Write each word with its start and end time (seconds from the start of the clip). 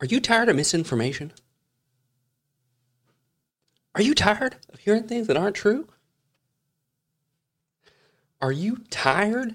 Are 0.00 0.06
you 0.06 0.20
tired 0.20 0.48
of 0.48 0.56
misinformation? 0.56 1.32
Are 3.94 4.02
you 4.02 4.14
tired 4.14 4.56
of 4.72 4.80
hearing 4.80 5.04
things 5.04 5.26
that 5.26 5.36
aren't 5.36 5.56
true? 5.56 5.88
Are 8.40 8.52
you 8.52 8.84
tired 8.90 9.54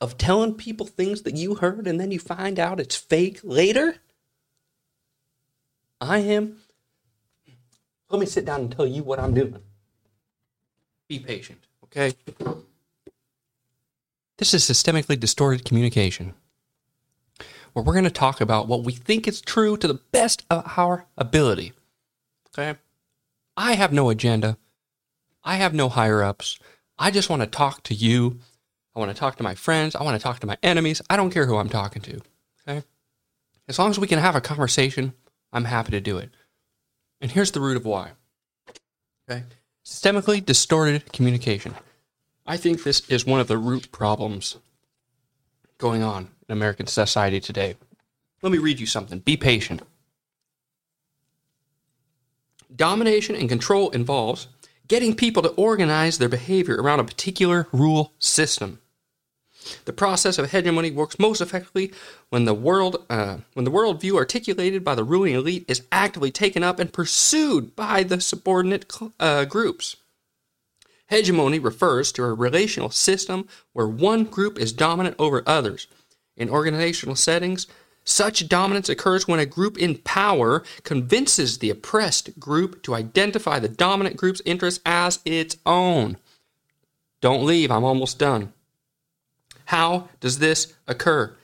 of 0.00 0.18
telling 0.18 0.54
people 0.54 0.86
things 0.86 1.22
that 1.22 1.36
you 1.36 1.54
heard 1.54 1.86
and 1.86 1.98
then 1.98 2.10
you 2.10 2.18
find 2.18 2.58
out 2.60 2.78
it's 2.78 2.96
fake 2.96 3.40
later? 3.42 3.96
I 6.00 6.18
am. 6.18 6.58
Let 8.10 8.20
me 8.20 8.26
sit 8.26 8.44
down 8.44 8.60
and 8.60 8.72
tell 8.72 8.86
you 8.86 9.02
what 9.02 9.18
I'm 9.18 9.32
doing. 9.32 9.56
Be 11.08 11.18
patient, 11.18 11.66
okay? 11.84 12.12
This 14.36 14.52
is 14.52 14.62
systemically 14.62 15.18
distorted 15.18 15.64
communication, 15.64 16.34
where 17.74 17.84
we're 17.84 17.92
going 17.92 18.04
to 18.04 18.10
talk 18.10 18.40
about 18.40 18.68
what 18.68 18.84
we 18.84 18.92
think 18.92 19.28
is 19.28 19.40
true 19.40 19.76
to 19.76 19.86
the 19.86 20.00
best 20.12 20.44
of 20.48 20.72
our 20.76 21.06
ability. 21.18 21.72
Okay? 22.56 22.78
I 23.56 23.74
have 23.74 23.92
no 23.92 24.08
agenda. 24.08 24.56
I 25.42 25.56
have 25.56 25.74
no 25.74 25.88
higher 25.88 26.22
ups. 26.22 26.58
I 26.98 27.10
just 27.10 27.28
want 27.28 27.42
to 27.42 27.46
talk 27.46 27.82
to 27.84 27.94
you. 27.94 28.38
I 28.94 29.00
want 29.00 29.10
to 29.10 29.18
talk 29.18 29.36
to 29.36 29.42
my 29.42 29.56
friends. 29.56 29.96
I 29.96 30.04
want 30.04 30.18
to 30.18 30.22
talk 30.22 30.38
to 30.40 30.46
my 30.46 30.56
enemies. 30.62 31.02
I 31.10 31.16
don't 31.16 31.30
care 31.30 31.46
who 31.46 31.56
I'm 31.56 31.68
talking 31.68 32.00
to. 32.02 32.22
Okay? 32.66 32.84
As 33.68 33.78
long 33.78 33.90
as 33.90 33.98
we 33.98 34.06
can 34.06 34.20
have 34.20 34.36
a 34.36 34.40
conversation, 34.40 35.12
I'm 35.52 35.64
happy 35.64 35.90
to 35.90 36.00
do 36.00 36.16
it. 36.18 36.30
And 37.20 37.30
here's 37.30 37.50
the 37.50 37.60
root 37.60 37.76
of 37.76 37.84
why. 37.84 38.12
Okay? 39.28 39.42
Systemically 39.84 40.44
distorted 40.44 41.12
communication. 41.12 41.74
I 42.46 42.56
think 42.56 42.84
this 42.84 43.08
is 43.10 43.26
one 43.26 43.40
of 43.40 43.48
the 43.48 43.58
root 43.58 43.90
problems 43.90 44.56
going 45.84 46.02
on 46.02 46.30
in 46.48 46.52
American 46.54 46.86
society 46.86 47.40
today. 47.40 47.76
Let 48.40 48.50
me 48.50 48.56
read 48.56 48.80
you 48.80 48.86
something. 48.86 49.18
Be 49.18 49.36
patient. 49.36 49.82
Domination 52.74 53.36
and 53.36 53.50
control 53.50 53.90
involves 53.90 54.48
getting 54.88 55.14
people 55.14 55.42
to 55.42 55.50
organize 55.50 56.16
their 56.16 56.30
behavior 56.30 56.80
around 56.80 57.00
a 57.00 57.04
particular 57.04 57.68
rule 57.70 58.14
system. 58.18 58.80
The 59.84 59.92
process 59.92 60.38
of 60.38 60.52
hegemony 60.52 60.90
works 60.90 61.18
most 61.18 61.42
effectively 61.42 61.92
when 62.30 62.46
the 62.46 62.54
world, 62.54 63.04
uh, 63.10 63.38
when 63.52 63.66
the 63.66 63.70
worldview 63.70 64.16
articulated 64.16 64.84
by 64.84 64.94
the 64.94 65.04
ruling 65.04 65.34
elite 65.34 65.66
is 65.68 65.82
actively 65.92 66.30
taken 66.30 66.62
up 66.62 66.78
and 66.78 66.90
pursued 66.90 67.76
by 67.76 68.04
the 68.04 68.22
subordinate 68.22 68.90
uh, 69.20 69.44
groups. 69.44 69.96
Hegemony 71.08 71.58
refers 71.58 72.12
to 72.12 72.24
a 72.24 72.32
relational 72.32 72.90
system 72.90 73.48
where 73.72 73.88
one 73.88 74.24
group 74.24 74.58
is 74.58 74.72
dominant 74.72 75.16
over 75.18 75.42
others. 75.46 75.86
In 76.36 76.48
organizational 76.48 77.16
settings, 77.16 77.66
such 78.04 78.48
dominance 78.48 78.88
occurs 78.88 79.26
when 79.26 79.40
a 79.40 79.46
group 79.46 79.78
in 79.78 79.96
power 79.98 80.62
convinces 80.82 81.58
the 81.58 81.70
oppressed 81.70 82.38
group 82.38 82.82
to 82.82 82.94
identify 82.94 83.58
the 83.58 83.68
dominant 83.68 84.16
group's 84.16 84.42
interests 84.44 84.80
as 84.84 85.20
its 85.24 85.56
own. 85.64 86.18
Don't 87.20 87.46
leave, 87.46 87.70
I'm 87.70 87.84
almost 87.84 88.18
done. 88.18 88.52
How 89.66 90.10
does 90.20 90.38
this 90.38 90.74
occur? 90.86 91.34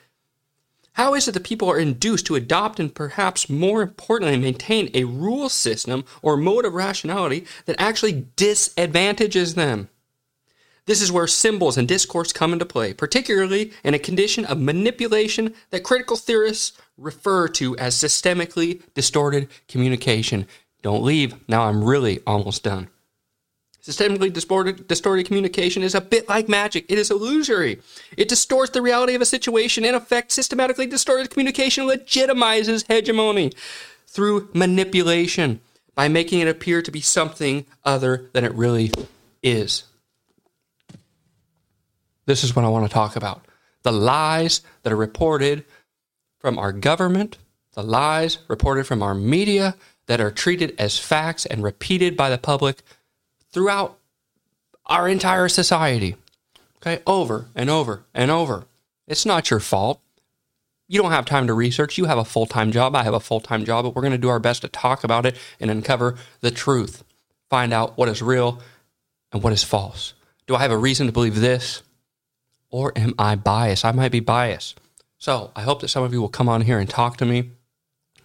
How 0.93 1.13
is 1.13 1.27
it 1.27 1.31
that 1.31 1.43
people 1.43 1.69
are 1.69 1.79
induced 1.79 2.25
to 2.27 2.35
adopt 2.35 2.79
and 2.79 2.93
perhaps 2.93 3.49
more 3.49 3.81
importantly 3.81 4.37
maintain 4.37 4.89
a 4.93 5.05
rule 5.05 5.49
system 5.49 6.03
or 6.21 6.35
mode 6.35 6.65
of 6.65 6.73
rationality 6.73 7.45
that 7.65 7.79
actually 7.79 8.27
disadvantages 8.35 9.55
them? 9.55 9.89
This 10.85 11.01
is 11.01 11.11
where 11.11 11.27
symbols 11.27 11.77
and 11.77 11.87
discourse 11.87 12.33
come 12.33 12.53
into 12.53 12.65
play, 12.65 12.93
particularly 12.93 13.71
in 13.83 13.93
a 13.93 13.99
condition 13.99 14.45
of 14.45 14.59
manipulation 14.59 15.53
that 15.69 15.83
critical 15.83 16.17
theorists 16.17 16.73
refer 16.97 17.47
to 17.49 17.77
as 17.77 17.95
systemically 17.95 18.81
distorted 18.93 19.47
communication. 19.67 20.47
Don't 20.81 21.03
leave. 21.03 21.35
Now 21.47 21.63
I'm 21.63 21.83
really 21.83 22.19
almost 22.25 22.63
done. 22.63 22.89
Systemically 23.81 24.31
distorted, 24.31 24.87
distorted 24.87 25.25
communication 25.25 25.81
is 25.81 25.95
a 25.95 26.01
bit 26.01 26.29
like 26.29 26.47
magic. 26.47 26.85
It 26.87 26.99
is 26.99 27.09
illusory. 27.09 27.79
It 28.15 28.29
distorts 28.29 28.71
the 28.71 28.81
reality 28.81 29.15
of 29.15 29.21
a 29.21 29.25
situation. 29.25 29.83
In 29.83 29.95
effect, 29.95 30.31
systematically 30.31 30.85
distorted 30.85 31.31
communication 31.31 31.87
legitimizes 31.87 32.85
hegemony 32.87 33.51
through 34.05 34.49
manipulation 34.53 35.61
by 35.95 36.07
making 36.07 36.41
it 36.41 36.47
appear 36.47 36.83
to 36.83 36.91
be 36.91 37.01
something 37.01 37.65
other 37.83 38.29
than 38.33 38.43
it 38.43 38.53
really 38.53 38.91
is. 39.41 39.85
This 42.27 42.43
is 42.43 42.55
what 42.55 42.65
I 42.65 42.69
want 42.69 42.85
to 42.85 42.93
talk 42.93 43.15
about. 43.15 43.45
The 43.81 43.91
lies 43.91 44.61
that 44.83 44.93
are 44.93 44.97
reported 44.97 45.65
from 46.37 46.59
our 46.59 46.71
government, 46.71 47.39
the 47.73 47.83
lies 47.83 48.37
reported 48.47 48.85
from 48.85 49.01
our 49.01 49.15
media 49.15 49.75
that 50.05 50.21
are 50.21 50.29
treated 50.29 50.75
as 50.77 50.99
facts 50.99 51.47
and 51.47 51.63
repeated 51.63 52.15
by 52.15 52.29
the 52.29 52.37
public 52.37 52.83
throughout 53.51 53.97
our 54.85 55.07
entire 55.07 55.47
society. 55.47 56.15
Okay, 56.77 57.01
over 57.05 57.47
and 57.55 57.69
over 57.69 58.05
and 58.13 58.31
over. 58.31 58.65
It's 59.07 59.25
not 59.25 59.51
your 59.51 59.59
fault. 59.59 60.01
You 60.87 61.01
don't 61.01 61.11
have 61.11 61.25
time 61.25 61.47
to 61.47 61.53
research. 61.53 61.97
You 61.97 62.05
have 62.05 62.17
a 62.17 62.25
full 62.25 62.45
time 62.45 62.71
job. 62.71 62.95
I 62.95 63.03
have 63.03 63.13
a 63.13 63.19
full 63.19 63.39
time 63.39 63.65
job, 63.65 63.85
but 63.85 63.95
we're 63.95 64.01
going 64.01 64.11
to 64.11 64.17
do 64.17 64.29
our 64.29 64.39
best 64.39 64.61
to 64.63 64.67
talk 64.67 65.03
about 65.03 65.25
it 65.25 65.37
and 65.59 65.69
uncover 65.69 66.15
the 66.41 66.51
truth. 66.51 67.03
Find 67.49 67.71
out 67.71 67.97
what 67.97 68.09
is 68.09 68.21
real 68.21 68.61
and 69.31 69.43
what 69.43 69.53
is 69.53 69.63
false. 69.63 70.13
Do 70.47 70.55
I 70.55 70.59
have 70.59 70.71
a 70.71 70.77
reason 70.77 71.07
to 71.07 71.13
believe 71.13 71.39
this? 71.39 71.83
Or 72.69 72.93
am 72.97 73.13
I 73.19 73.35
biased? 73.35 73.85
I 73.85 73.91
might 73.91 74.11
be 74.11 74.21
biased. 74.21 74.79
So 75.17 75.51
I 75.55 75.61
hope 75.61 75.81
that 75.81 75.89
some 75.89 76.03
of 76.03 76.13
you 76.13 76.21
will 76.21 76.29
come 76.29 76.49
on 76.49 76.61
here 76.61 76.79
and 76.79 76.89
talk 76.89 77.17
to 77.17 77.25
me. 77.25 77.51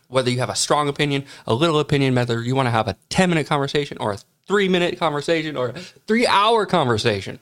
Whether 0.08 0.30
you 0.30 0.38
have 0.38 0.48
a 0.48 0.56
strong 0.56 0.88
opinion, 0.88 1.24
a 1.46 1.54
little 1.54 1.80
opinion, 1.80 2.14
whether 2.14 2.40
you 2.40 2.54
want 2.54 2.66
to 2.66 2.70
have 2.70 2.88
a 2.88 2.96
10 3.10 3.28
minute 3.28 3.46
conversation 3.46 3.98
or 3.98 4.12
a 4.12 4.18
three 4.46 4.68
minute 4.68 4.98
conversation 4.98 5.56
or 5.56 5.72
three 6.06 6.26
hour 6.26 6.66
conversation, 6.66 7.38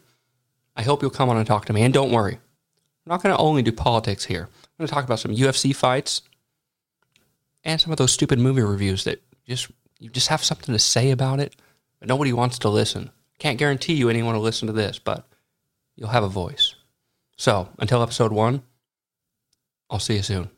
I 0.76 0.82
hope 0.82 1.02
you'll 1.02 1.10
come 1.10 1.28
on 1.28 1.36
and 1.36 1.46
talk 1.46 1.66
to 1.66 1.72
me. 1.72 1.82
And 1.82 1.94
don't 1.94 2.10
worry, 2.10 2.34
I'm 2.34 3.10
not 3.10 3.22
going 3.22 3.34
to 3.34 3.40
only 3.40 3.62
do 3.62 3.72
politics 3.72 4.24
here. 4.24 4.48
I'm 4.50 4.70
going 4.78 4.88
to 4.88 4.92
talk 4.92 5.04
about 5.04 5.20
some 5.20 5.34
UFC 5.34 5.74
fights 5.74 6.22
and 7.62 7.80
some 7.80 7.92
of 7.92 7.98
those 7.98 8.12
stupid 8.12 8.38
movie 8.38 8.62
reviews 8.62 9.04
that 9.04 9.22
just 9.46 9.70
you 9.98 10.10
just 10.10 10.28
have 10.28 10.42
something 10.42 10.72
to 10.72 10.78
say 10.78 11.10
about 11.10 11.40
it, 11.40 11.54
but 12.00 12.08
nobody 12.08 12.32
wants 12.32 12.58
to 12.60 12.68
listen. 12.68 13.10
Can't 13.38 13.58
guarantee 13.58 13.94
you 13.94 14.08
anyone 14.08 14.34
will 14.34 14.42
listen 14.42 14.66
to 14.66 14.72
this, 14.72 14.98
but 14.98 15.26
you'll 15.96 16.08
have 16.08 16.24
a 16.24 16.28
voice. 16.28 16.74
So 17.36 17.68
until 17.78 18.02
episode 18.02 18.32
one, 18.32 18.62
I'll 19.90 19.98
see 19.98 20.16
you 20.16 20.22
soon. 20.22 20.50